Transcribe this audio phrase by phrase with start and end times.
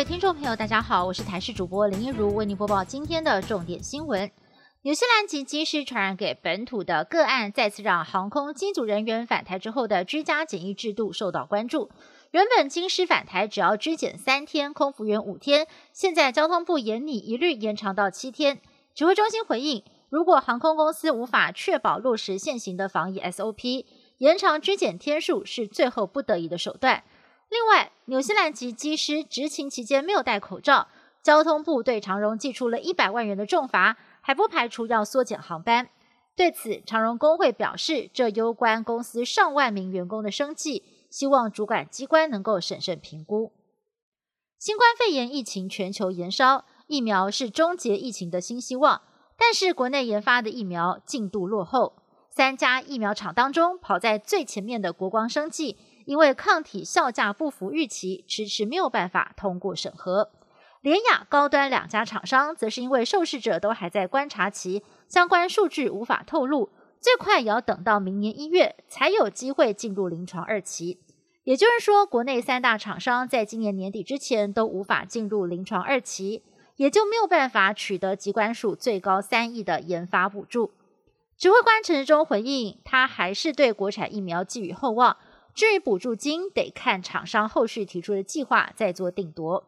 [0.00, 4.30] 位听众朋友，大家好，我是台视主播林一如，为您播报今天的重点新闻。
[4.80, 11.90] 纽西兰籍机师传染给本土的个案，再次让航空机组人员返台之后的居家检疫制度受到关注。
[12.30, 18.62] 原本机师返台只要居检三天，空服员五天，现在交通部严拟一律延长到七天。
[18.94, 23.84] 指挥中心回应，如果航空公司无法确保落实现行的防疫 SOP，
[24.16, 27.04] 延长居检天数是最后不得已的手段。
[27.50, 30.86] 另外，纽西兰籍机师执勤期间没有戴口罩，
[31.20, 35.90] 交通部对长荣寄出了一百万元的重罚，还不排除要缩减航班。
[36.36, 43.52] 对此，长荣工会表示，这攸关公司上万名员工的生计，希望主管机关能够审慎评估。
[44.58, 49.02] 新冠肺炎疫情全球延烧，疫苗是终结疫情的新希望，
[49.36, 51.94] 但是国内研发的疫苗进度落后。
[52.30, 55.76] 三家疫苗厂当中，跑在最前面的国光生技。
[56.10, 60.32] 因为抗体效价不符预期，迟迟没有办法通过审核。
[60.80, 70.98] 联雅高端两家厂商则是因为受试者都还在观察期，相关数据无法透露，最快也要等到明年一月才有机会进入临床二期。
[71.44, 76.42] 也就是说，国内三大厂商在今年年底之前都无法进入临床二期，
[76.74, 80.72] 也就没有办法取得机关署最高三亿的研发补助。
[81.38, 85.16] 指挥官陈时中回应，他还是对国产疫苗寄予厚望。
[85.54, 89.64] 至于补助金，得看厂商后续提出的计划再做定夺。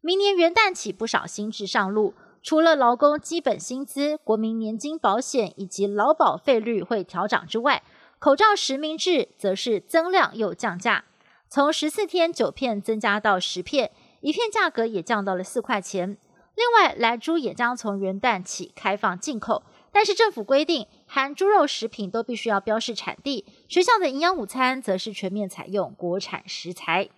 [0.00, 7.82] 明年元旦起，不少新制上路，除了劳工基本薪资、国民年金保险以及劳保费率会调涨之外，
[8.18, 11.04] 口罩实名制则是增量又降价，
[11.48, 16.16] 从十四天九片增加到十片，一片价格也降到了四块钱。
[16.54, 19.62] 另外，来猪也将从元旦起开放进口。
[19.90, 23.44] 但是政府规定，含猪肉食品都必须要标示产地。
[23.68, 27.10] 学校的营养午餐则是全面采用国产食材。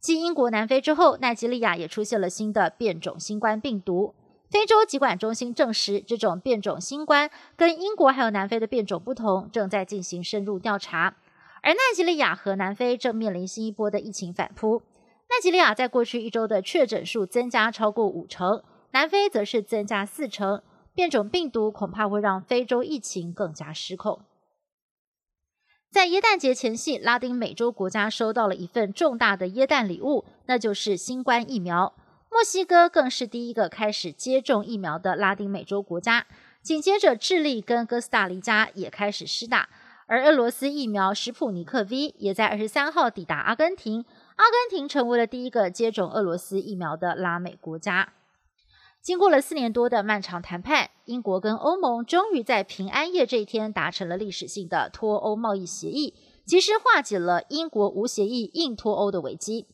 [0.00, 4.16] 继英国、南非之后，奈及利亚也出现了新的变种新冠病毒。
[4.50, 11.14] 非洲疾管中心证实，这种变种新冠跟英国还有南非的变种不同，正在进行深入调查。
[11.62, 14.82] 而奈及利亚和南非正面临新一波的疫情反扑。
[15.28, 20.60] 奈及利亚在过去一周的确诊数增加超过五成，南非则是增加四成。
[20.94, 24.20] 变种病毒恐怕会让非洲疫情更加失控。
[25.90, 31.94] 在耶诞节前夕，拉丁美洲国家收到了一份重大的耶诞礼物，那就是新冠疫苗。
[32.30, 36.26] 墨西哥更是第一个开始接种疫苗的拉丁美洲国家，
[36.62, 39.68] 紧接着智利跟哥斯达黎加也开始施打。
[40.06, 44.04] 而俄罗斯疫苗史普尼克 V 也在二十三号抵达阿根廷，
[44.34, 48.12] 阿根廷成为了第一个接种俄罗斯疫苗的拉美国家。
[49.04, 56.14] 经过了四年多的漫长谈判，英国跟欧盟终于在平安夜这一天达成了历史性的脱欧贸易协议，
[56.46, 59.66] 及时化解了英国无协议硬脱欧的危机。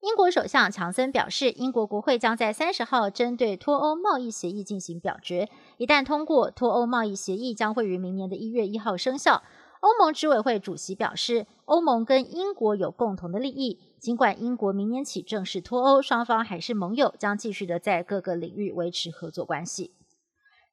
[0.00, 9.42] 英国首相强森表示，英国国会将在三十号针对脱欧贸易协议进行表决，一旦通过，脱欧贸易协议将会于明年的一月一号生效。
[9.80, 13.78] 欧盟执委会主席表示，欧盟跟英国有共同的利益。
[13.98, 19.92] 尽管英国明年起正式脱欧，双方还是盟友，将继续的在各个领域维持合作关系。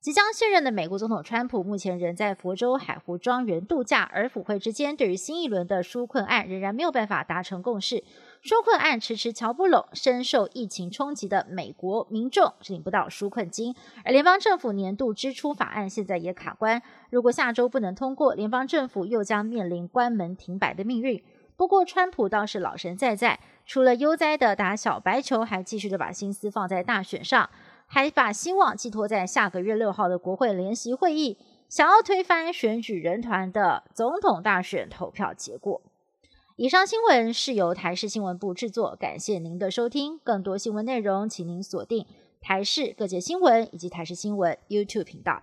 [0.06, 8.04] 即将卸任的美国总统川普目前仍在佛州海湖庄园度假，而府会之间对于新一轮的纾困案仍然没有办法达成共识。
[8.44, 13.74] 纾困案迟迟瞧不拢，深受疫情冲击的美国民众领不到纾困金，
[14.04, 16.84] 而联邦政府年度支出法案现在也卡关。
[17.10, 21.24] 如果下周不能通过，联邦政府又将面临关门停摆的命运。
[21.58, 27.50] 不过，川普倒是老神在在，除了悠哉的打小白球，还继续的把心思放在大选上。
[27.96, 31.38] 还把希望寄托在下个月六号的国会联席会议，
[31.70, 35.82] 想要推翻选举人团的总统大选投票结果。
[36.58, 40.20] 以上新闻是由台视新闻部制作，感谢您的收听。
[40.26, 42.06] 更多新闻内容，请您锁定
[42.42, 45.42] 台视各界新闻以及台视新闻 YouTube 频道。